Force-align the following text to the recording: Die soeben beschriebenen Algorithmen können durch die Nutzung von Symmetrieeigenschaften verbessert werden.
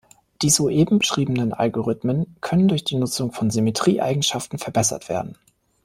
Die 0.41 0.49
soeben 0.49 0.97
beschriebenen 0.97 1.53
Algorithmen 1.53 2.35
können 2.41 2.67
durch 2.67 2.83
die 2.83 2.95
Nutzung 2.95 3.31
von 3.31 3.51
Symmetrieeigenschaften 3.51 4.57
verbessert 4.57 5.09
werden. 5.09 5.35